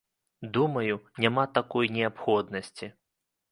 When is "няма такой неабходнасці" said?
1.25-2.93